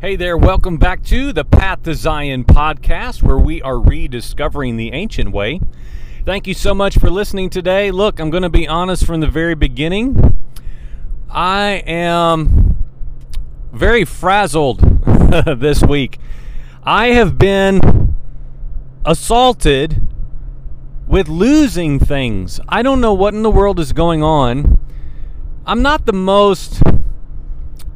[0.00, 4.92] Hey there, welcome back to the Path to Zion podcast, where we are rediscovering the
[4.92, 5.60] ancient way.
[6.24, 7.90] Thank you so much for listening today.
[7.90, 10.38] Look, I'm going to be honest from the very beginning.
[11.28, 12.82] I am
[13.74, 14.80] very frazzled
[15.58, 16.18] this week.
[16.82, 18.16] I have been
[19.04, 20.00] assaulted
[21.06, 22.58] with losing things.
[22.70, 24.80] I don't know what in the world is going on.
[25.66, 26.80] I'm not the most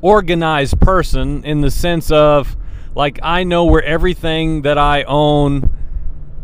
[0.05, 2.59] organized person in the sense of
[2.95, 5.75] like I know where everything that I own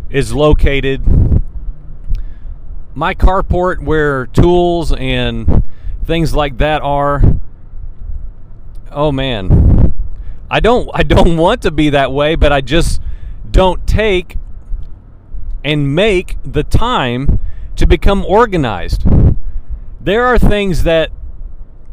[0.08, 1.04] is located.
[2.94, 5.62] My carport where tools and
[6.04, 7.22] things like that are
[8.90, 9.92] oh man.
[10.50, 13.02] I don't I don't want to be that way, but I just
[13.50, 14.38] don't take
[15.62, 17.38] and make the time
[17.76, 19.04] to become organized.
[20.00, 21.10] There are things that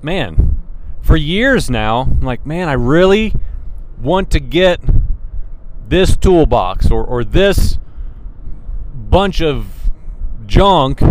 [0.01, 0.56] man,
[1.07, 3.33] for years now, I'm like, man, I really
[3.97, 4.81] want to get
[5.87, 7.79] this toolbox or, or this
[8.93, 9.89] bunch of
[10.45, 11.01] junk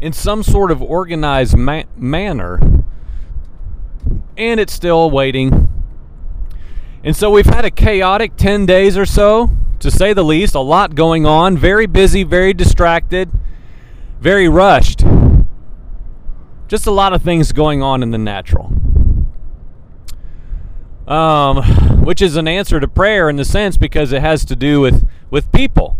[0.00, 2.58] in some sort of organized ma- manner.
[4.38, 5.68] And it's still waiting.
[7.04, 9.50] And so we've had a chaotic 10 days or so,
[9.80, 10.54] to say the least.
[10.54, 11.58] A lot going on.
[11.58, 13.30] Very busy, very distracted,
[14.18, 15.04] very rushed.
[16.68, 18.72] Just a lot of things going on in the natural.
[21.06, 21.62] Um,
[22.04, 25.06] which is an answer to prayer in the sense because it has to do with,
[25.30, 25.98] with people,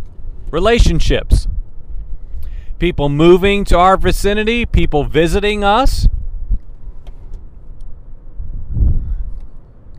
[0.50, 1.46] relationships,
[2.78, 6.08] people moving to our vicinity, people visiting us.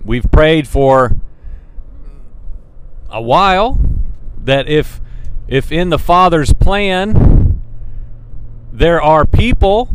[0.03, 1.15] We've prayed for
[3.09, 3.79] a while
[4.37, 4.99] that if
[5.47, 7.61] if in the Father's plan
[8.71, 9.89] there are people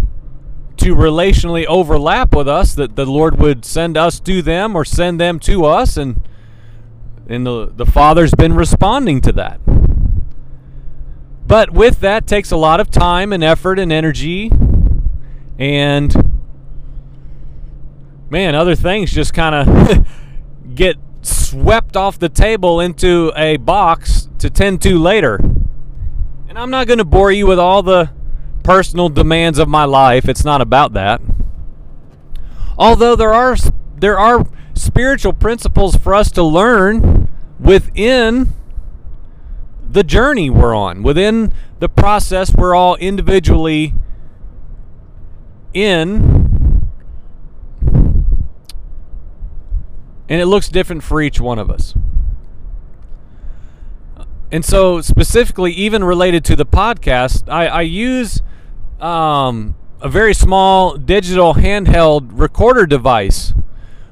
[0.81, 5.21] to relationally overlap with us that the Lord would send us to them or send
[5.21, 6.21] them to us and
[7.29, 9.61] and the, the Father's been responding to that.
[11.47, 14.51] But with that takes a lot of time and effort and energy
[15.59, 16.41] and
[18.31, 20.07] man, other things just kind of
[20.75, 25.37] get swept off the table into a box to tend to later.
[26.49, 28.11] And I'm not going to bore you with all the
[28.71, 30.29] personal demands of my life.
[30.29, 31.21] It's not about that.
[32.79, 33.57] Although there are
[33.97, 38.53] there are spiritual principles for us to learn within
[39.83, 43.93] the journey we're on, within the process we're all individually
[45.75, 46.89] in.
[50.29, 51.93] And it looks different for each one of us.
[54.53, 58.43] And so, specifically, even related to the podcast, I, I use
[59.01, 63.53] um, a very small digital handheld recorder device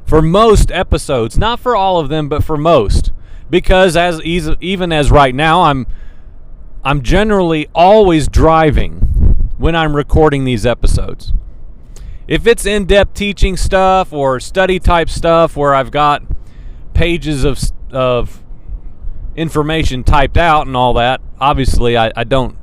[0.04, 1.36] for most episodes.
[1.38, 3.12] Not for all of them, but for most.
[3.50, 5.86] Because as even as right now, I'm
[6.84, 9.00] I'm generally always driving
[9.58, 11.32] when I'm recording these episodes.
[12.26, 16.22] If it's in-depth teaching stuff or study type stuff where I've got
[16.92, 17.58] pages of
[17.90, 18.42] of
[19.34, 22.56] information typed out and all that, obviously I, I don't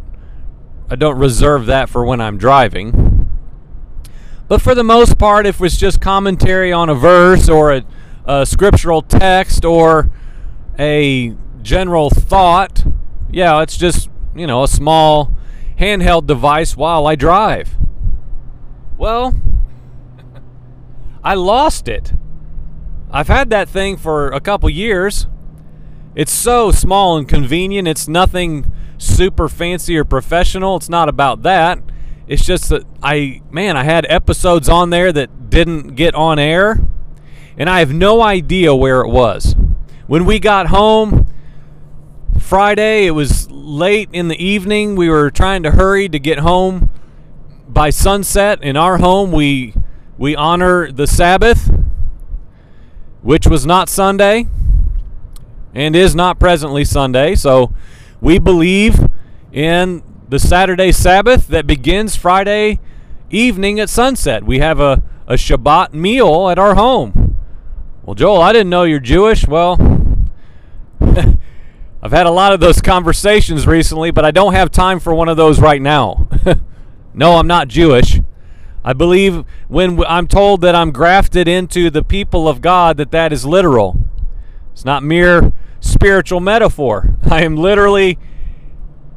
[0.90, 3.29] I don't reserve that for when I'm driving.
[4.47, 7.85] But for the most part, if it's just commentary on a verse or a,
[8.25, 10.12] a scriptural text or
[10.78, 12.85] a general thought,
[13.31, 15.34] yeah, it's just, you know, a small
[15.79, 17.75] handheld device while I drive.
[18.97, 19.35] Well,
[21.24, 22.13] I lost it.
[23.12, 25.25] I've had that thing for a couple years.
[26.13, 27.88] It's so small and convenient.
[27.88, 30.75] It's nothing super fancy or professional.
[30.78, 31.79] It's not about that.
[32.28, 36.79] It's just that I, man, I had episodes on there that didn't get on air,
[37.57, 39.56] and I have no idea where it was.
[40.07, 41.28] When we got home
[42.39, 44.95] Friday, it was late in the evening.
[44.95, 46.89] We were trying to hurry to get home
[47.67, 48.63] by sunset.
[48.63, 49.73] In our home, we
[50.17, 51.69] we honor the Sabbath,
[53.21, 54.48] which was not Sunday
[55.74, 57.36] and is not presently Sunday.
[57.36, 57.74] So
[58.21, 59.07] we believe
[59.51, 62.79] in the Saturday Sabbath that begins Friday
[63.29, 64.44] evening at sunset.
[64.44, 67.38] We have a, a Shabbat meal at our home.
[68.03, 69.47] Well, Joel, I didn't know you're Jewish.
[69.47, 69.77] Well,
[71.01, 75.27] I've had a lot of those conversations recently, but I don't have time for one
[75.27, 76.27] of those right now.
[77.13, 78.19] no, I'm not Jewish.
[78.83, 83.33] I believe when I'm told that I'm grafted into the people of God that that
[83.33, 83.97] is literal.
[84.71, 85.51] It's not mere
[85.86, 87.16] spiritual metaphor.
[87.24, 88.18] I am literally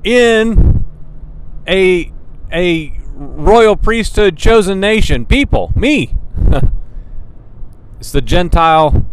[0.04, 0.84] in
[1.66, 2.12] a
[2.52, 6.14] a royal priesthood chosen nation, people, me.
[7.98, 9.04] It's the Gentile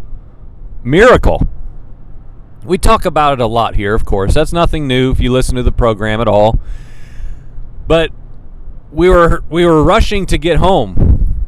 [0.83, 1.47] miracle.
[2.63, 4.35] We talk about it a lot here, of course.
[4.35, 6.59] That's nothing new if you listen to the program at all.
[7.87, 8.11] But
[8.91, 11.45] we were we were rushing to get home.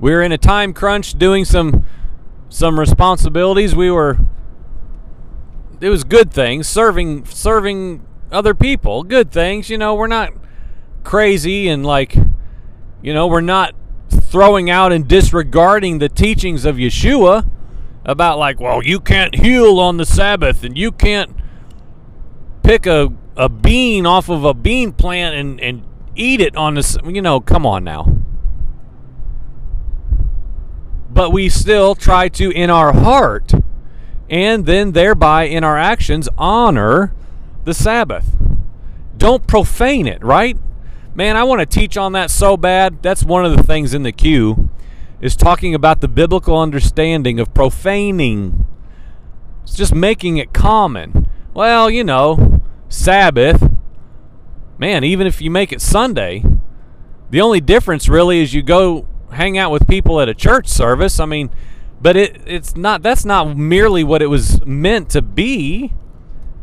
[0.00, 1.84] We were in a time crunch doing some
[2.48, 3.76] some responsibilities.
[3.76, 4.18] We were
[5.80, 9.70] it was good things, serving serving other people, good things.
[9.70, 10.32] You know, we're not
[11.04, 12.16] crazy and like
[13.00, 13.74] you know, we're not
[14.10, 17.48] throwing out and disregarding the teachings of Yeshua
[18.04, 21.34] about like, well, you can't heal on the Sabbath and you can't
[22.62, 25.84] pick a, a bean off of a bean plant and, and
[26.16, 28.16] eat it on the you know, come on now.
[31.10, 33.52] But we still try to in our heart
[34.30, 37.14] and then thereby in our actions honor
[37.64, 38.36] the Sabbath.
[39.16, 40.56] Don't profane it, right?
[41.14, 43.02] Man, I want to teach on that so bad.
[43.02, 44.70] That's one of the things in the queue
[45.20, 48.64] is talking about the biblical understanding of profaning.
[49.64, 51.28] It's just making it common.
[51.54, 53.74] Well, you know, Sabbath.
[54.78, 56.44] Man, even if you make it Sunday,
[57.30, 61.18] the only difference really is you go hang out with people at a church service.
[61.18, 61.50] I mean,
[62.00, 65.92] but it it's not that's not merely what it was meant to be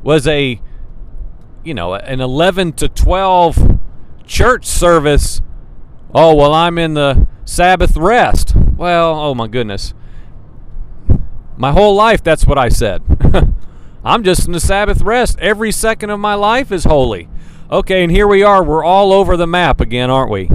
[0.03, 0.61] was a
[1.65, 3.79] you know, an 11 to 12
[4.25, 5.41] church service,
[6.13, 8.55] oh, well, I'm in the Sabbath rest.
[8.55, 9.93] Well, oh my goodness.
[11.57, 13.01] My whole life, that's what I said.
[14.05, 15.39] I'm just in the Sabbath rest.
[15.39, 17.27] Every second of my life is holy.
[17.71, 18.63] Okay, and here we are.
[18.63, 20.51] We're all over the map again, aren't we?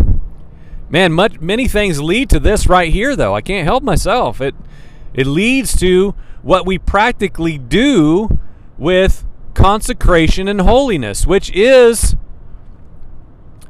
[0.90, 3.34] Man, much, many things lead to this right here, though.
[3.34, 4.40] I can't help myself.
[4.40, 4.56] It
[5.14, 8.38] it leads to what we practically do
[8.76, 12.16] with consecration and holiness, which is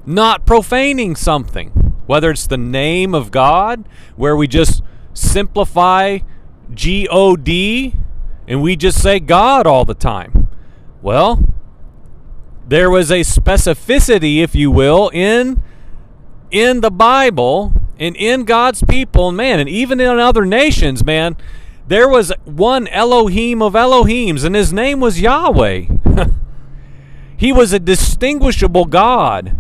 [0.07, 1.69] not profaning something,
[2.07, 4.83] whether it's the name of God, where we just
[5.13, 6.19] simplify
[6.73, 7.95] G O D
[8.49, 10.49] and we just say God all the time.
[11.03, 11.45] Well,
[12.67, 15.63] there was a specificity, if you will, in
[16.51, 21.37] in the Bible and in God's people, man, and even in other nations, man,
[21.87, 25.87] there was one Elohim of Elohims, and his name was Yahweh.
[27.37, 29.57] he was a distinguishable God.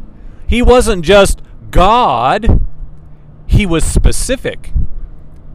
[0.46, 2.60] He wasn't just God,
[3.46, 4.72] he was specific.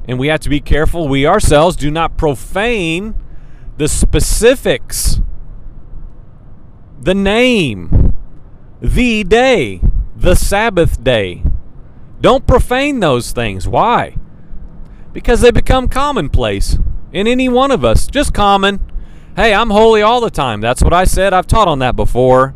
[0.08, 3.16] And we have to be careful we ourselves do not profane
[3.78, 5.20] the specifics,
[7.02, 8.14] the name,
[8.82, 9.82] the day,
[10.26, 11.44] the Sabbath day.
[12.20, 13.68] Don't profane those things.
[13.68, 14.16] Why?
[15.14, 16.80] Because they become commonplace
[17.14, 18.08] in any one of us.
[18.08, 18.80] Just common.
[19.36, 20.62] Hey, I'm holy all the time.
[20.62, 21.32] That's what I said.
[21.32, 22.56] I've taught on that before.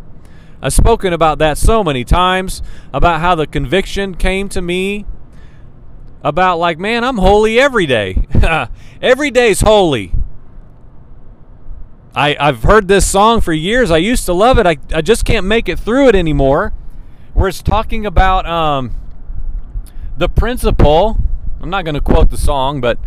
[0.64, 5.06] I've spoken about that so many times about how the conviction came to me
[6.24, 8.26] about like, man, I'm holy every day.
[9.00, 10.12] every day's holy.
[12.16, 13.92] I, I've heard this song for years.
[13.92, 14.66] I used to love it.
[14.66, 16.74] I, I just can't make it through it anymore.
[17.40, 18.94] Where it's talking about um,
[20.18, 21.18] the principle.
[21.62, 23.00] I'm not going to quote the song, but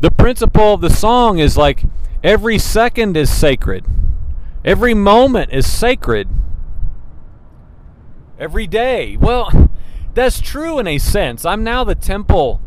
[0.00, 1.82] the principle of the song is like
[2.24, 3.84] every second is sacred,
[4.64, 6.26] every moment is sacred
[8.38, 9.18] every day.
[9.18, 9.68] Well,
[10.14, 11.44] that's true in a sense.
[11.44, 12.62] I'm now the temple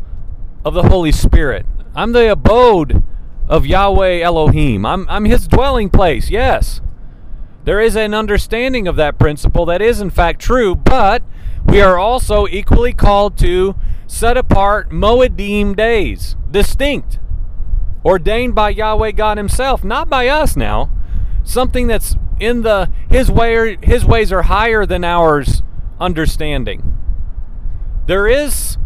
[0.64, 1.66] of the Holy Spirit.
[1.96, 3.02] I'm the abode
[3.48, 4.86] of Yahweh Elohim.
[4.86, 6.80] I'm, I'm his dwelling place, yes.
[7.64, 11.22] There is an understanding of that principle that is, in fact, true, but
[11.64, 13.74] we are also equally called to
[14.06, 17.18] set apart Moedim days, distinct,
[18.04, 20.90] ordained by Yahweh God Himself, not by us now.
[21.42, 25.62] Something that's in the His way, His ways are higher than ours
[25.98, 26.98] understanding.
[28.06, 28.76] There is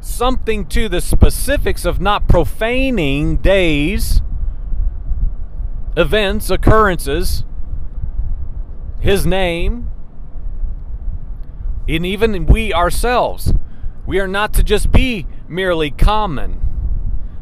[0.00, 4.22] something to the specifics of not profaning days,
[5.96, 7.44] events, occurrences,
[9.00, 9.90] his name,
[11.88, 13.52] and even we ourselves.
[14.06, 16.60] We are not to just be merely common,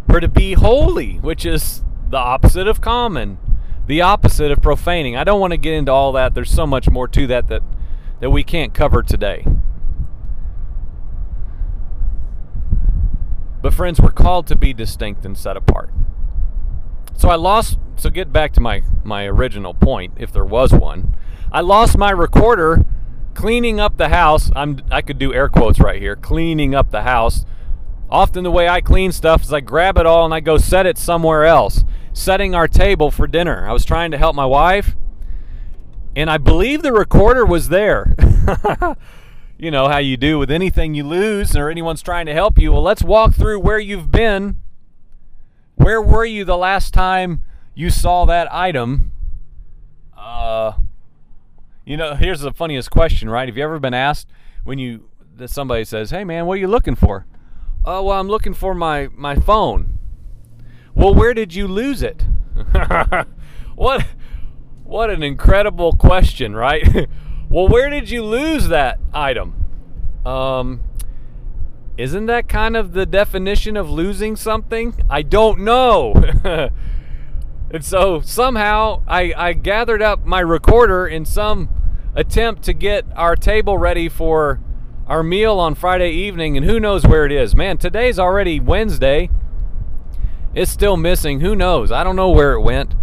[0.06, 3.38] but to be holy, which is the opposite of common,
[3.86, 5.16] the opposite of profaning.
[5.16, 6.34] I don't want to get into all that.
[6.34, 7.62] There's so much more to that that
[8.20, 9.44] that we can't cover today.
[13.62, 15.90] But, friends, we're called to be distinct and set apart.
[17.16, 21.16] So I lost, so get back to my, my original point, if there was one.
[21.53, 22.85] I lost my recorder
[23.35, 24.50] cleaning up the house.
[24.57, 27.45] I'm, I could do air quotes right here cleaning up the house.
[28.09, 30.87] Often, the way I clean stuff is I grab it all and I go set
[30.87, 33.69] it somewhere else, setting our table for dinner.
[33.69, 34.95] I was trying to help my wife
[36.17, 38.17] and I believe the recorder was there.
[39.59, 42.73] you know how you do with anything you lose or anyone's trying to help you.
[42.73, 44.57] Well, let's walk through where you've been.
[45.75, 47.43] Where were you the last time
[47.75, 49.12] you saw that item?
[50.17, 50.73] Uh,
[51.87, 53.49] you know, here's the funniest question, right?
[53.49, 54.28] Have you ever been asked
[54.64, 57.26] when you that somebody says, "Hey, man, what are you looking for?"
[57.85, 59.99] Oh, well, I'm looking for my my phone.
[60.95, 62.25] Well, where did you lose it?
[63.76, 64.05] what
[64.83, 67.09] what an incredible question, right?
[67.49, 69.55] well, where did you lose that item?
[70.25, 70.81] Um,
[71.97, 74.95] isn't that kind of the definition of losing something?
[75.09, 76.14] I don't know.
[77.70, 81.68] and so somehow I, I gathered up my recorder in some
[82.14, 84.61] attempt to get our table ready for
[85.06, 87.54] our meal on Friday evening, and who knows where it is.
[87.54, 89.30] Man, today's already Wednesday.
[90.54, 91.40] It's still missing.
[91.40, 91.92] Who knows?
[91.92, 92.94] I don't know where it went.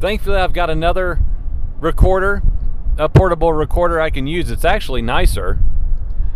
[0.00, 1.20] Thankfully, I've got another
[1.78, 2.42] recorder,
[2.98, 4.50] a portable recorder I can use.
[4.50, 5.58] It's actually nicer,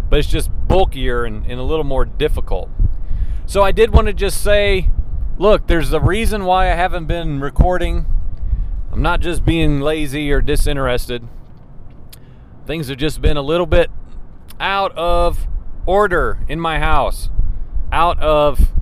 [0.09, 2.71] but it's just bulkier and, and a little more difficult.
[3.45, 4.91] So I did want to just say
[5.39, 8.07] look, there's a reason why I haven't been recording.
[8.93, 11.27] I'm not just being lazy or disinterested.
[12.67, 13.91] Things have just been a little bit
[14.59, 15.47] out of
[15.85, 17.31] order in my house.
[17.93, 18.73] Out of,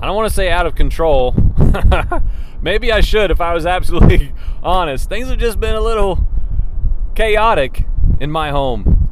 [0.00, 1.34] I don't want to say out of control.
[2.62, 5.08] Maybe I should if I was absolutely honest.
[5.08, 6.26] Things have just been a little
[7.14, 7.86] chaotic
[8.18, 9.08] in my home.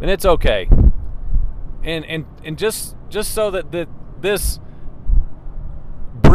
[0.00, 0.68] And it's okay.
[1.82, 3.88] And and and just just so that the,
[4.20, 4.60] this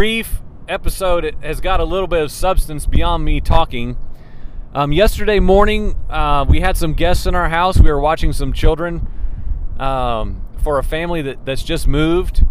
[0.02, 3.96] brief episode has got a little bit of substance beyond me talking.
[4.74, 7.78] Um, yesterday morning, uh, we had some guests in our house.
[7.78, 9.08] We were watching some children
[9.78, 12.44] um, for a family that, that's just moved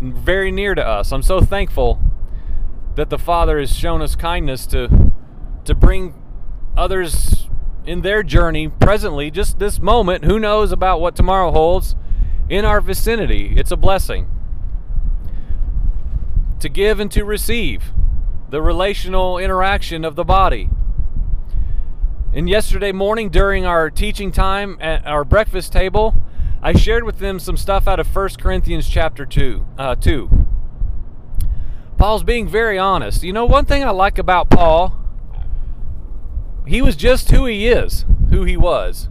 [0.00, 1.10] very near to us.
[1.10, 2.00] I'm so thankful
[2.94, 5.10] that the Father has shown us kindness to
[5.64, 6.14] to bring
[6.76, 7.48] others
[7.86, 10.26] in their journey presently, just this moment.
[10.26, 11.96] Who knows about what tomorrow holds
[12.48, 13.54] in our vicinity?
[13.56, 14.30] It's a blessing
[16.60, 17.92] to give and to receive,
[18.50, 20.70] the relational interaction of the body.
[22.34, 26.14] And yesterday morning, during our teaching time at our breakfast table,
[26.60, 29.66] I shared with them some stuff out of 1 Corinthians chapter 2.
[29.78, 30.46] Uh, 2.
[31.96, 33.22] Paul's being very honest.
[33.22, 34.96] You know, one thing I like about Paul,
[36.66, 39.08] he was just who he is, who he was.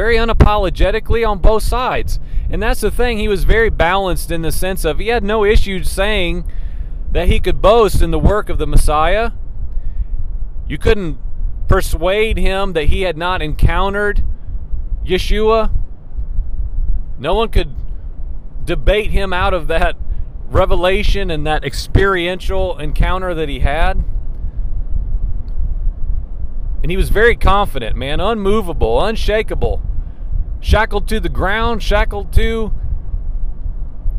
[0.00, 2.18] Very unapologetically on both sides.
[2.48, 5.44] And that's the thing, he was very balanced in the sense of he had no
[5.44, 6.50] issues saying
[7.12, 9.32] that he could boast in the work of the Messiah.
[10.66, 11.18] You couldn't
[11.68, 14.24] persuade him that he had not encountered
[15.04, 15.70] Yeshua.
[17.18, 17.74] No one could
[18.64, 19.98] debate him out of that
[20.46, 24.02] revelation and that experiential encounter that he had.
[26.82, 29.82] And he was very confident, man, unmovable, unshakable
[30.60, 32.72] shackled to the ground, shackled to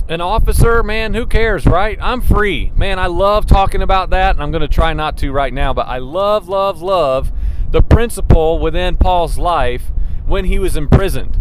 [0.10, 1.98] an officer, man, who cares, right?
[2.02, 2.72] I'm free.
[2.76, 5.74] Man, I love talking about that, and I'm going to try not to right now,
[5.74, 7.32] but I love, love, love
[7.70, 9.92] the principle within Paul's life
[10.26, 11.38] when he was imprisoned.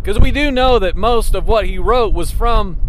[0.00, 2.80] Because we do know that most of what he wrote was from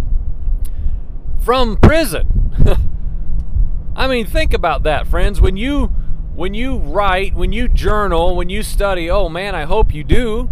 [1.40, 2.52] from prison.
[3.96, 5.42] I mean, think about that, friends.
[5.42, 5.88] When you
[6.36, 10.52] when you write, when you journal, when you study, oh man, I hope you do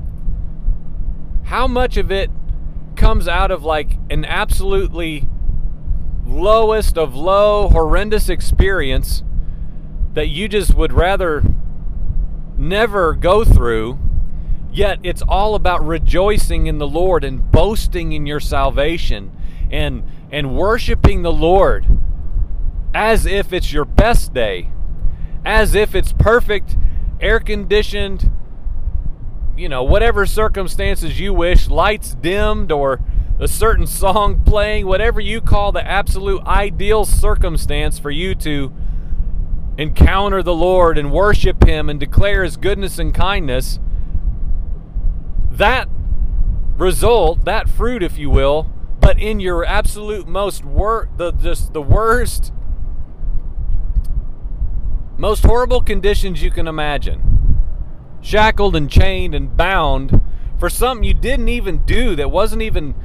[1.46, 2.30] how much of it
[2.96, 5.28] comes out of like an absolutely
[6.26, 9.24] lowest of low, horrendous experience
[10.14, 11.44] that you just would rather
[12.58, 14.00] never go through,
[14.72, 19.32] yet it's all about rejoicing in the Lord and boasting in your salvation
[19.72, 21.86] and and worshiping the Lord
[22.94, 24.72] as if it's your best day,
[25.44, 26.78] as if it's perfect,
[27.20, 28.32] air conditioned,
[29.58, 33.00] you know, whatever circumstances you wish, lights dimmed or
[33.40, 38.74] a certain song playing, whatever you call the absolute ideal circumstance for you to
[39.78, 43.80] encounter the Lord and worship Him and declare His goodness and kindness,
[45.52, 45.88] that
[46.78, 48.70] result, that fruit, if you will,
[49.00, 52.52] but in your absolute most wor- the just the worst,
[55.18, 57.35] most horrible conditions you can imagine
[58.26, 60.20] shackled and chained and bound
[60.58, 62.96] for something you didn't even do that wasn't even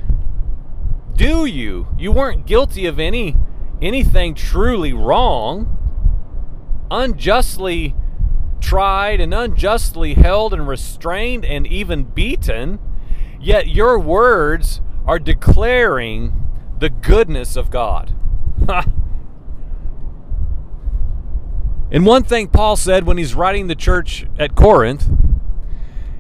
[1.15, 1.89] do you.
[1.99, 3.37] You weren't guilty of any
[3.83, 5.77] anything truly wrong.
[6.91, 7.95] Unjustly
[8.61, 12.79] tried and unjustly held and restrained and even beaten.
[13.39, 16.33] Yet your words are declaring
[16.79, 18.15] the goodness of God
[21.91, 25.11] And one thing Paul said when he's writing the church at Corinth,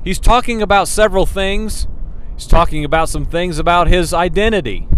[0.02, 1.86] he's talking about several things.
[2.34, 4.88] He's talking about some things about his identity.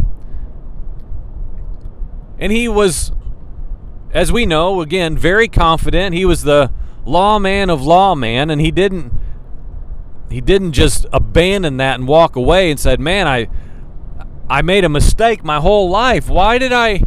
[2.39, 3.13] And he was,
[4.13, 6.15] as we know, again, very confident.
[6.15, 6.73] He was the
[7.05, 9.13] lawman of lawman, and he didn't
[10.31, 13.49] he didn't just abandon that and walk away and said, "Man, I
[14.49, 16.29] I made a mistake my whole life.
[16.29, 17.03] Why did I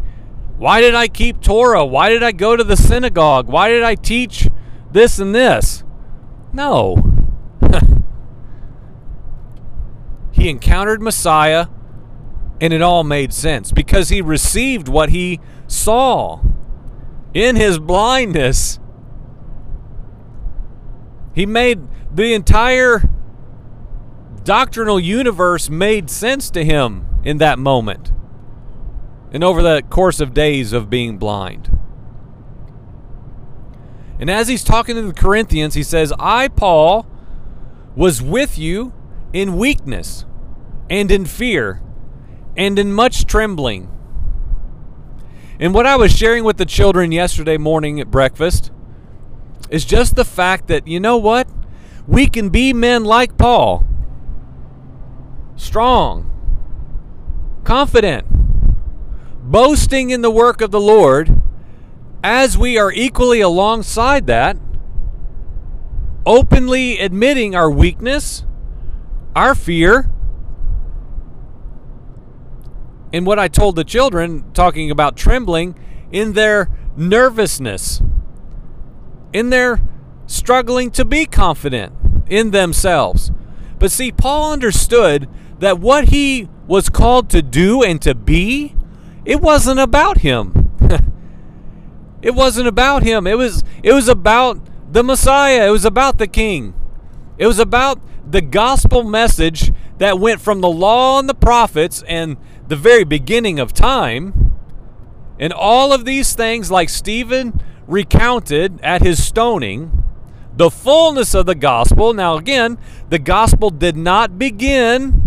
[0.58, 1.86] why did I keep Torah?
[1.86, 3.48] Why did I go to the synagogue?
[3.48, 4.48] Why did I teach
[4.92, 5.84] this and this?"
[6.54, 7.04] No.
[10.32, 11.68] he encountered Messiah
[12.62, 16.40] and it all made sense because he received what he saw
[17.34, 18.80] in his blindness.
[21.34, 21.82] He made
[22.14, 23.10] the entire
[24.46, 28.12] doctrinal universe made sense to him in that moment
[29.36, 31.78] and over the course of days of being blind.
[34.18, 37.06] And as he's talking to the Corinthians, he says, I, Paul,
[37.98, 38.94] was with you
[39.34, 40.24] in weakness
[40.90, 41.82] and in fear
[42.56, 43.92] and in much trembling.
[45.60, 48.72] And what I was sharing with the children yesterday morning at breakfast
[49.70, 51.46] is just the fact that, you know what?
[52.08, 53.86] We can be men like Paul
[55.58, 56.32] strong,
[57.66, 58.26] confident,
[59.46, 61.42] boasting in the work of the Lord,
[62.24, 64.58] as we are equally alongside that,
[66.26, 68.44] openly admitting our weakness,
[69.36, 70.10] our fear,
[73.14, 75.80] and what I told the children, talking about trembling,
[76.12, 78.02] in their nervousness,
[79.32, 79.82] in their
[80.26, 81.94] struggling to be confident
[82.28, 83.32] in themselves.
[83.78, 88.76] But see, Paul understood that what he was called to do and to be,
[89.26, 90.72] it wasn't about him.
[92.22, 93.26] it wasn't about him.
[93.26, 94.60] It was it was about
[94.92, 95.68] the Messiah.
[95.68, 96.74] It was about the king.
[97.38, 102.38] It was about the gospel message that went from the law and the prophets and
[102.68, 104.54] the very beginning of time.
[105.40, 110.04] And all of these things like Stephen recounted at his stoning,
[110.56, 112.14] the fullness of the gospel.
[112.14, 112.78] Now again,
[113.10, 115.25] the gospel did not begin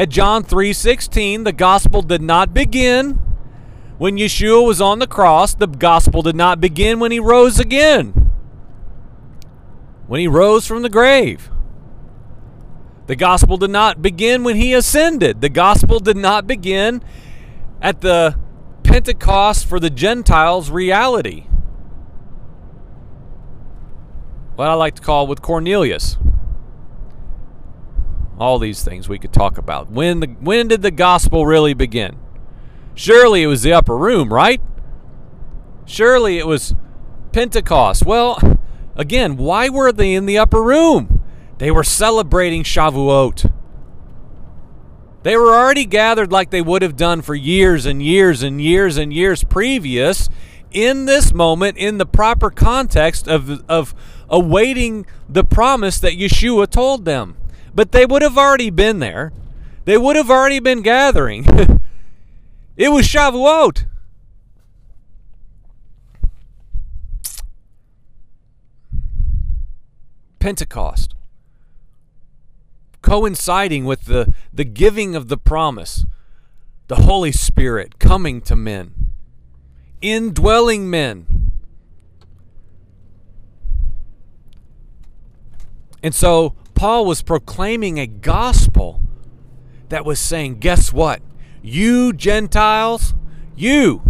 [0.00, 3.20] at John 3:16, the gospel did not begin
[3.98, 5.52] when Yeshua was on the cross.
[5.52, 8.30] The gospel did not begin when he rose again.
[10.06, 11.50] When he rose from the grave.
[13.08, 15.42] The gospel did not begin when he ascended.
[15.42, 17.02] The gospel did not begin
[17.82, 18.38] at the
[18.82, 21.44] Pentecost for the Gentiles reality.
[24.56, 26.16] What I like to call with Cornelius
[28.40, 29.90] all these things we could talk about.
[29.90, 32.18] When the when did the gospel really begin?
[32.94, 34.60] Surely it was the upper room, right?
[35.84, 36.74] Surely it was
[37.32, 38.04] Pentecost.
[38.04, 38.58] Well,
[38.96, 41.22] again, why were they in the upper room?
[41.58, 43.52] They were celebrating Shavuot.
[45.22, 48.96] They were already gathered like they would have done for years and years and years
[48.96, 50.30] and years previous
[50.70, 53.94] in this moment in the proper context of of
[54.30, 57.36] awaiting the promise that Yeshua told them.
[57.74, 59.32] But they would have already been there.
[59.84, 61.44] They would have already been gathering.
[62.76, 63.86] it was Shavuot.
[70.38, 71.14] Pentecost.
[73.02, 76.04] Coinciding with the, the giving of the promise,
[76.88, 78.94] the Holy Spirit coming to men,
[80.00, 81.26] indwelling men.
[86.02, 89.02] And so Paul was proclaiming a gospel
[89.90, 91.20] that was saying, guess what?
[91.60, 93.12] You Gentiles,
[93.54, 94.00] you,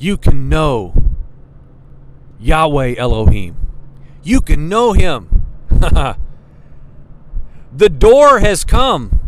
[0.00, 0.94] you can know
[2.40, 3.54] Yahweh Elohim.
[4.24, 5.46] You can know Him.
[5.70, 6.18] the
[7.88, 9.20] door has come.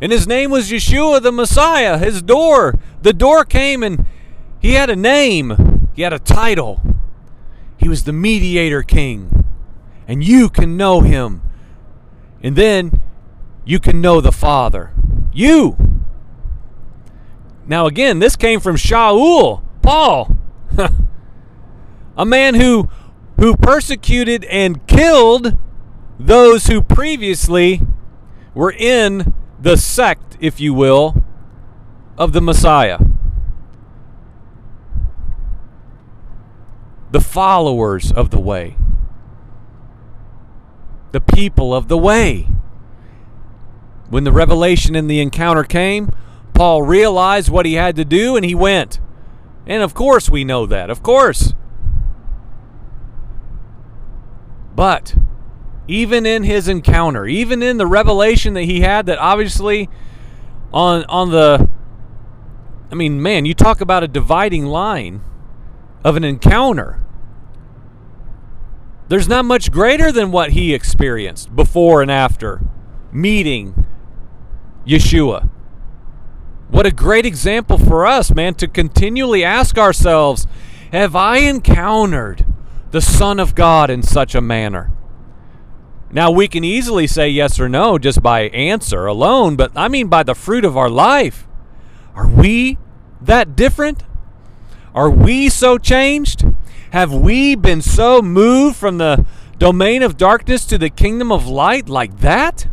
[0.00, 1.96] And his name was Yeshua the Messiah.
[1.96, 2.74] His door.
[3.02, 4.04] The door came and
[4.58, 6.82] he had a name, he had a title.
[7.82, 9.44] He was the mediator king.
[10.06, 11.42] And you can know him.
[12.40, 13.00] And then
[13.64, 14.92] you can know the Father.
[15.32, 15.76] You.
[17.66, 20.36] Now, again, this came from Shaul, Paul,
[22.16, 22.88] a man who,
[23.40, 25.58] who persecuted and killed
[26.20, 27.82] those who previously
[28.54, 31.24] were in the sect, if you will,
[32.16, 32.98] of the Messiah.
[37.12, 38.76] The followers of the way,
[41.12, 42.48] the people of the way.
[44.08, 46.10] When the revelation and the encounter came,
[46.54, 49.00] Paul realized what he had to do and he went.
[49.66, 50.90] And of course, we know that.
[50.90, 51.54] Of course.
[54.74, 55.14] But
[55.88, 59.88] even in his encounter, even in the revelation that he had that obviously
[60.72, 61.68] on on the
[62.90, 65.22] I mean, man, you talk about a dividing line
[66.04, 67.01] of an encounter.
[69.12, 72.62] There's not much greater than what he experienced before and after
[73.12, 73.84] meeting
[74.86, 75.50] Yeshua.
[76.70, 80.46] What a great example for us, man, to continually ask ourselves
[80.92, 82.46] Have I encountered
[82.90, 84.90] the Son of God in such a manner?
[86.10, 90.08] Now, we can easily say yes or no just by answer alone, but I mean
[90.08, 91.46] by the fruit of our life.
[92.14, 92.78] Are we
[93.20, 94.04] that different?
[94.94, 96.46] Are we so changed?
[96.92, 99.24] Have we been so moved from the
[99.56, 102.68] domain of darkness to the kingdom of light like that?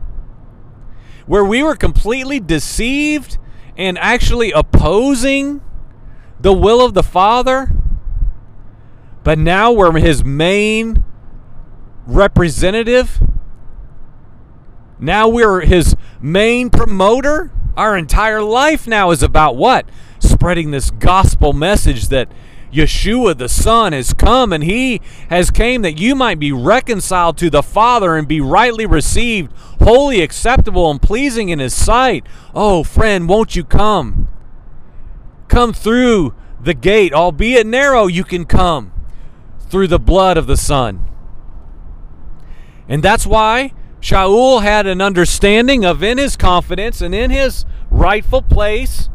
[1.26, 3.38] Where we were completely deceived
[3.78, 5.62] and actually opposing
[6.38, 7.72] the will of the Father,
[9.24, 11.02] but now we're his main
[12.06, 13.22] representative.
[15.00, 17.54] Now we're his main promoter.
[17.78, 19.88] Our entire life now is about what?
[20.20, 22.30] Spreading this gospel message that
[22.72, 27.50] Yeshua the Son has come and he has came that you might be reconciled to
[27.50, 29.52] the Father and be rightly received,
[29.82, 32.26] wholly acceptable and pleasing in his sight.
[32.54, 34.28] Oh, friend, won't you come?
[35.48, 38.92] Come through the gate, albeit narrow, you can come
[39.60, 41.06] through the blood of the Son.
[42.88, 48.42] And that's why Shaul had an understanding of in his confidence and in his rightful
[48.42, 49.10] place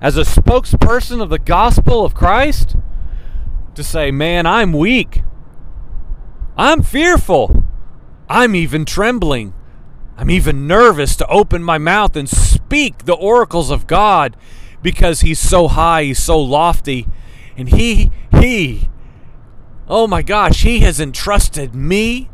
[0.00, 2.76] as a spokesperson of the gospel of Christ
[3.74, 5.22] to say, Man, I'm weak.
[6.56, 7.64] I'm fearful.
[8.28, 9.54] I'm even trembling.
[10.16, 14.36] I'm even nervous to open my mouth and speak the oracles of God
[14.82, 17.06] because He's so high, He's so lofty.
[17.56, 18.88] And He, He,
[19.88, 22.30] oh my gosh, He has entrusted me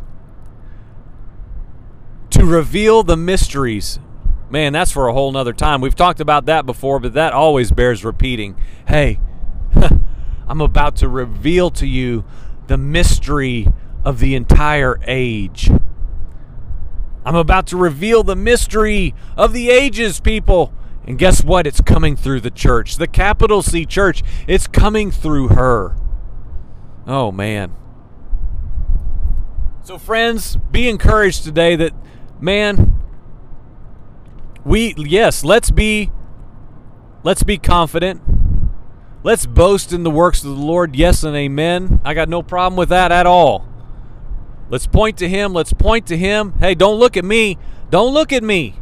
[2.30, 3.98] to reveal the mysteries
[4.52, 5.80] man, that's for a whole nother time.
[5.80, 8.54] We've talked about that before, but that always bears repeating.
[8.86, 9.18] Hey,
[10.46, 12.24] I'm about to reveal to you
[12.66, 13.66] the mystery
[14.04, 15.70] of the entire age.
[17.24, 20.74] I'm about to reveal the mystery of the ages, people.
[21.06, 21.66] And guess what?
[21.66, 24.22] It's coming through the church, the capital C church.
[24.46, 25.96] It's coming through her.
[27.06, 27.74] Oh, man.
[29.82, 31.92] So, friends, be encouraged today that,
[32.40, 32.91] man,
[34.64, 36.10] we yes, let's be
[37.22, 38.22] let's be confident.
[39.24, 40.96] Let's boast in the works of the Lord.
[40.96, 42.00] Yes and amen.
[42.04, 43.66] I got no problem with that at all.
[44.68, 45.52] Let's point to him.
[45.52, 46.54] Let's point to him.
[46.58, 47.58] Hey, don't look at me.
[47.90, 48.80] Don't look at me.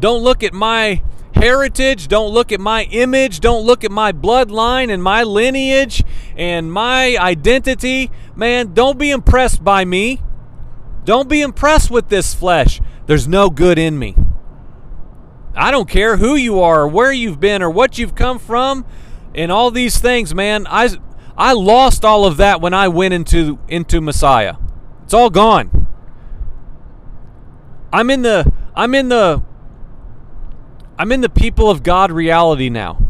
[0.00, 1.02] Don't look at my
[1.34, 2.08] heritage.
[2.08, 3.40] Don't look at my image.
[3.40, 6.02] Don't look at my bloodline and my lineage
[6.36, 8.10] and my identity.
[8.34, 10.22] Man, don't be impressed by me.
[11.04, 12.80] Don't be impressed with this flesh.
[13.06, 14.16] There's no good in me.
[15.54, 18.84] I don't care who you are, or where you've been, or what you've come from,
[19.34, 20.66] and all these things, man.
[20.68, 20.90] I
[21.36, 24.56] I lost all of that when I went into into Messiah.
[25.04, 25.86] It's all gone.
[27.92, 29.42] I'm in the I'm in the
[30.98, 33.06] I'm in the people of God reality now.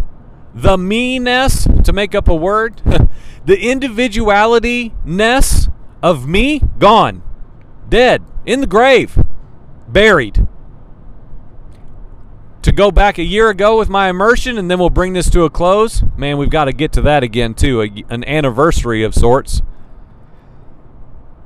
[0.55, 2.83] The me-ness, to make up a word,
[3.45, 5.69] the individuality ness
[6.03, 7.23] of me, gone.
[7.89, 8.25] Dead.
[8.47, 9.19] In the grave.
[9.89, 10.40] Buried
[12.63, 15.45] to go back a year ago with my immersion, and then we'll bring this to
[15.45, 16.03] a close.
[16.17, 19.63] Man, we've got to get to that again, too, a, an anniversary of sorts.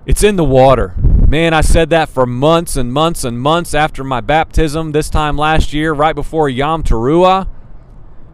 [0.07, 0.95] It's in the water.
[1.29, 5.37] Man, I said that for months and months and months after my baptism this time
[5.37, 7.49] last year, right before Yom Teruah.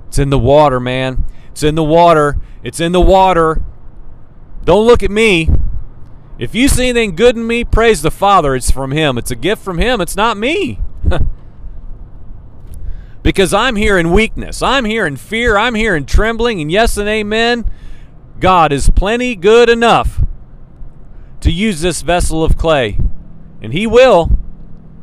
[0.09, 1.25] It's in the water, man.
[1.51, 2.39] It's in the water.
[2.63, 3.63] It's in the water.
[4.65, 5.49] Don't look at me.
[6.39, 8.55] If you see anything good in me, praise the Father.
[8.57, 9.19] It's from Him.
[9.19, 10.01] It's a gift from Him.
[10.01, 10.81] It's not me.
[13.23, 14.63] because I'm here in weakness.
[14.63, 15.57] I'm here in fear.
[15.57, 16.61] I'm here in trembling.
[16.61, 17.71] And yes and amen,
[18.39, 20.23] God is plenty good enough
[21.41, 22.99] to use this vessel of clay.
[23.61, 24.31] And He will.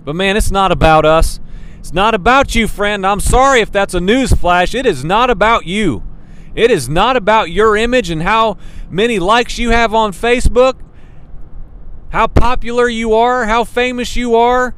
[0.04, 1.40] But man, it's not about us.
[1.80, 3.06] It's not about you, friend.
[3.06, 4.74] I'm sorry if that's a news flash.
[4.74, 6.04] It is not about you.
[6.56, 8.58] It is not about your image and how
[8.90, 10.82] many likes you have on Facebook,
[12.10, 14.74] how popular you are, how famous you are,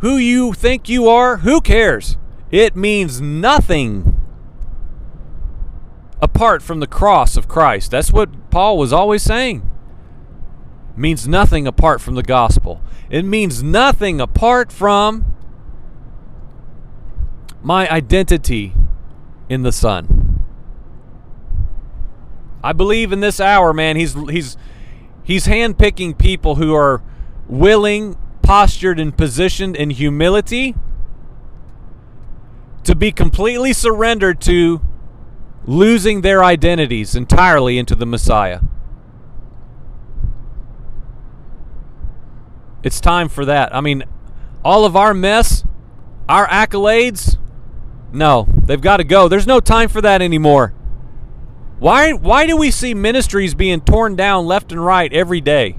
[0.00, 1.38] who you think you are.
[1.38, 2.18] Who cares?
[2.52, 4.16] It means nothing
[6.20, 7.90] apart from the cross of Christ.
[7.90, 9.68] That's what Paul was always saying.
[10.92, 12.80] It means nothing apart from the gospel.
[13.10, 15.24] It means nothing apart from
[17.62, 18.74] my identity
[19.48, 20.44] in the Son.
[22.62, 24.56] I believe in this hour, man, he's he's
[25.24, 27.02] He's handpicking people who are
[27.46, 30.74] willing, postured, and positioned in humility
[32.84, 34.80] to be completely surrendered to
[35.64, 38.60] losing their identities entirely into the Messiah.
[42.82, 43.74] It's time for that.
[43.74, 44.02] I mean,
[44.64, 45.64] all of our mess,
[46.28, 47.38] our accolades,
[48.12, 49.28] no, they've got to go.
[49.28, 50.74] There's no time for that anymore.
[51.78, 55.78] Why why do we see ministries being torn down left and right every day?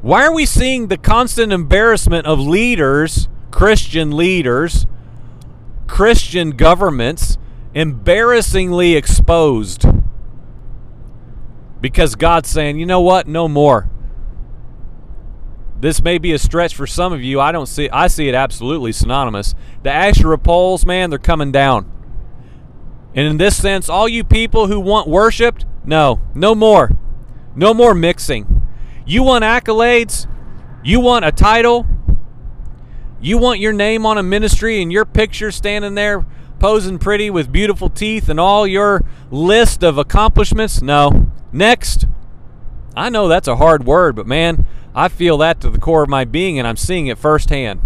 [0.00, 4.86] Why are we seeing the constant embarrassment of leaders, Christian leaders,
[5.92, 7.36] Christian governments
[7.74, 9.84] embarrassingly exposed?
[11.82, 13.28] Because God's saying, "You know what?
[13.28, 13.90] No more."
[15.78, 17.42] This may be a stretch for some of you.
[17.42, 19.54] I don't see I see it absolutely synonymous.
[19.82, 21.84] The Asherah poles, man, they're coming down.
[23.14, 26.96] And in this sense, all you people who want worshiped, no, no more.
[27.54, 28.62] No more mixing.
[29.04, 30.26] You want accolades?
[30.82, 31.86] You want a title?
[33.22, 36.26] You want your name on a ministry and your picture standing there
[36.58, 40.82] posing pretty with beautiful teeth and all your list of accomplishments?
[40.82, 41.30] No.
[41.52, 42.06] Next.
[42.96, 46.08] I know that's a hard word, but man, I feel that to the core of
[46.08, 47.80] my being and I'm seeing it firsthand.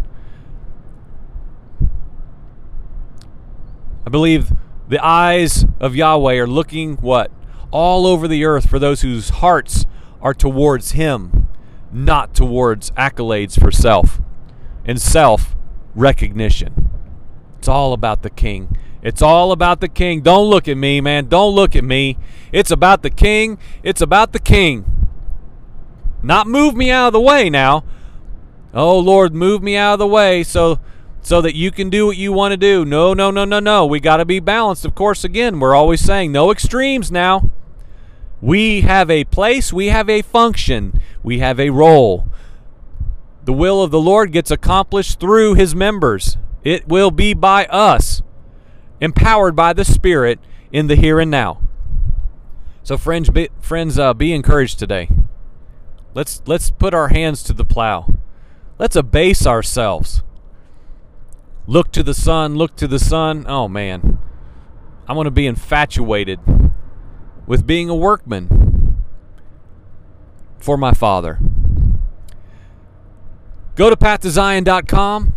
[4.07, 4.53] I believe
[4.88, 7.31] the eyes of Yahweh are looking what?
[7.70, 9.85] All over the earth for those whose hearts
[10.22, 11.49] are towards Him,
[11.92, 14.15] not towards accolades for self
[14.87, 15.55] and self
[15.94, 16.90] recognition.
[17.59, 18.77] It's all about the King.
[19.03, 20.22] It's all about the King.
[20.22, 21.27] Don't look at me, man.
[21.29, 22.16] Don't look at me.
[22.53, 23.59] It's about the King.
[23.83, 24.85] It's about the King.
[26.22, 27.85] Not move me out of the way now.
[28.72, 30.79] Oh, Lord, move me out of the way so
[31.22, 32.85] so that you can do what you want to do.
[32.85, 33.85] No, no, no, no, no.
[33.85, 34.85] We got to be balanced.
[34.85, 37.51] Of course, again, we're always saying no extremes now.
[38.40, 42.29] We have a place, we have a function, we have a role.
[43.46, 46.37] The will of the Lord gets accomplished through his members.
[46.64, 48.20] It will be by us,
[49.00, 50.40] empowered by the Spirit
[50.72, 51.61] in the here and now.
[52.82, 55.09] So, friends, be, friends, uh, be encouraged today.
[56.12, 58.12] Let's let's put our hands to the plow.
[58.80, 60.24] Let's abase ourselves.
[61.68, 63.44] Look to the sun, look to the sun.
[63.46, 64.18] Oh man.
[65.06, 66.40] I want to be infatuated
[67.46, 68.96] with being a workman
[70.59, 71.38] for my father.
[73.76, 75.34] Go to pathtozion.com.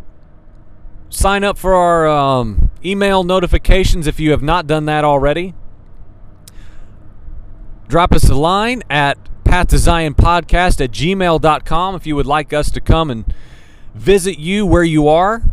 [1.10, 5.54] Sign up for our um, email notifications if you have not done that already.
[7.90, 13.12] Drop us a line at pathtoZionPodcast at gmail.com if you would like us to come
[13.12, 13.34] and
[13.94, 15.44] visit you where you are.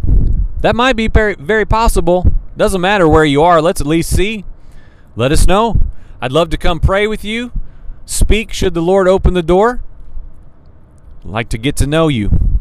[0.60, 2.32] That might be very, very possible.
[2.56, 3.60] Doesn't matter where you are.
[3.60, 4.44] Let's at least see.
[5.16, 5.80] Let us know.
[6.20, 7.52] I'd love to come pray with you.
[8.04, 9.82] Speak should the Lord open the door.
[11.24, 12.55] I'd like to get to know you.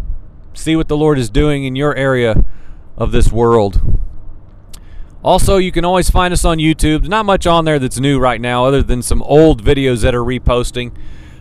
[0.56, 2.44] See what the Lord is doing in your area
[2.98, 3.82] of this world.
[5.24, 7.02] Also, you can always find us on YouTube.
[7.02, 10.16] There's not much on there that's new right now, other than some old videos that
[10.16, 10.96] are reposting.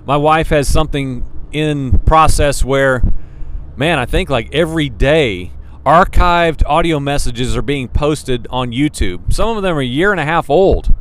[0.05, 3.03] My wife has something in process where,
[3.77, 5.53] man, I think like every day
[5.87, 9.33] archived audio messages are being posted on YouTube.
[9.33, 10.93] Some of them are a year and a half old.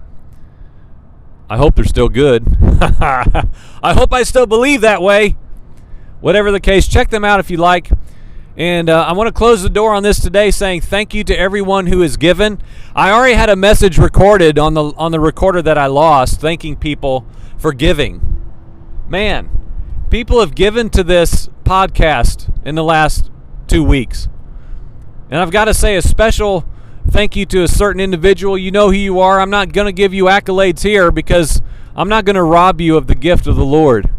[1.49, 2.45] I hope they're still good.
[2.61, 5.35] I hope I still believe that way.
[6.23, 7.91] Whatever the case, check them out if you like.
[8.55, 11.37] And uh, I want to close the door on this today, saying thank you to
[11.37, 12.61] everyone who has given.
[12.95, 16.77] I already had a message recorded on the on the recorder that I lost, thanking
[16.77, 18.41] people for giving.
[19.09, 19.49] Man,
[20.09, 23.29] people have given to this podcast in the last
[23.67, 24.29] two weeks.
[25.29, 26.65] And I've got to say a special
[27.09, 28.57] thank you to a certain individual.
[28.57, 29.41] You know who you are.
[29.41, 31.61] I'm not going to give you accolades here because
[31.97, 34.09] I'm not going to rob you of the gift of the Lord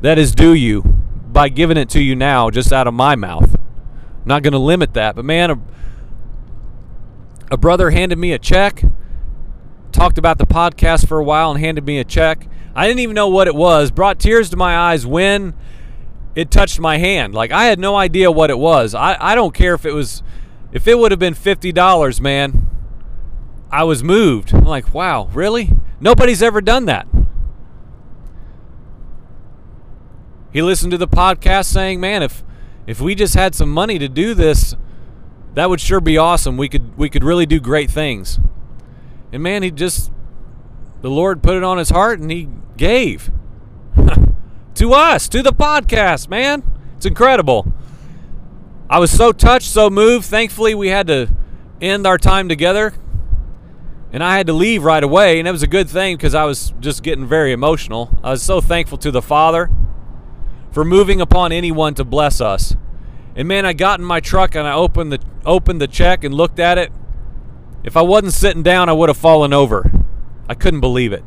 [0.00, 0.93] that is due you
[1.34, 3.54] by giving it to you now just out of my mouth.
[3.54, 5.16] I'm not going to limit that.
[5.16, 5.60] But man, a,
[7.50, 8.82] a brother handed me a check,
[9.92, 12.46] talked about the podcast for a while, and handed me a check.
[12.74, 15.54] I didn't even know what it was, brought tears to my eyes when
[16.36, 17.34] it touched my hand.
[17.34, 18.94] Like I had no idea what it was.
[18.94, 20.22] I, I don't care if it was
[20.72, 22.66] if it would have been $50, man,
[23.70, 24.52] I was moved.
[24.52, 25.70] I'm like, wow, really?
[26.00, 27.06] Nobody's ever done that.
[30.54, 32.44] He listened to the podcast saying, man, if
[32.86, 34.76] if we just had some money to do this,
[35.54, 36.56] that would sure be awesome.
[36.56, 38.38] We could we could really do great things.
[39.32, 40.12] And man, he just
[41.02, 43.32] the Lord put it on his heart and he gave
[44.74, 46.62] to us, to the podcast, man.
[46.96, 47.66] It's incredible.
[48.88, 50.24] I was so touched, so moved.
[50.24, 51.30] Thankfully, we had to
[51.80, 52.94] end our time together.
[54.12, 56.44] And I had to leave right away, and it was a good thing because I
[56.44, 58.16] was just getting very emotional.
[58.22, 59.68] I was so thankful to the Father
[60.74, 62.74] for moving upon anyone to bless us.
[63.36, 66.34] And man, I got in my truck and I opened the opened the check and
[66.34, 66.90] looked at it.
[67.84, 69.90] If I wasn't sitting down, I would have fallen over.
[70.48, 71.22] I couldn't believe it.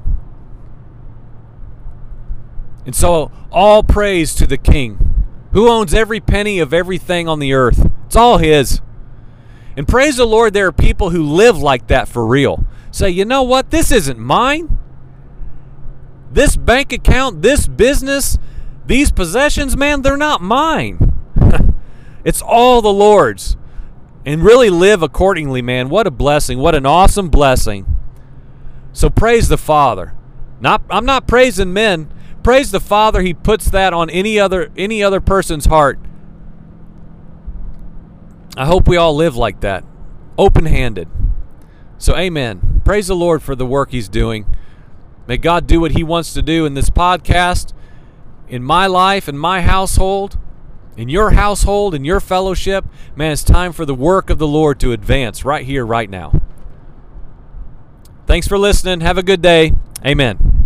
[2.85, 7.53] And so, all praise to the King, who owns every penny of everything on the
[7.53, 7.89] earth.
[8.05, 8.81] It's all His.
[9.77, 12.65] And praise the Lord, there are people who live like that for real.
[12.91, 13.69] Say, you know what?
[13.69, 14.77] This isn't mine.
[16.31, 18.37] This bank account, this business,
[18.87, 21.13] these possessions, man, they're not mine.
[22.23, 23.55] it's all the Lord's.
[24.25, 25.87] And really live accordingly, man.
[25.87, 26.59] What a blessing.
[26.59, 27.85] What an awesome blessing.
[28.91, 30.13] So praise the Father.
[30.59, 32.11] Not I'm not praising men.
[32.43, 33.21] Praise the Father.
[33.21, 35.99] He puts that on any other any other person's heart.
[38.57, 39.83] I hope we all live like that.
[40.37, 41.07] Open-handed.
[41.99, 42.81] So amen.
[42.83, 44.45] Praise the Lord for the work he's doing.
[45.27, 47.73] May God do what he wants to do in this podcast,
[48.47, 50.37] in my life, in my household,
[50.95, 52.85] in your household, in your fellowship.
[53.15, 56.41] Man, it's time for the work of the Lord to advance right here, right now.
[58.25, 59.01] Thanks for listening.
[59.01, 59.73] Have a good day.
[60.05, 60.56] Amen.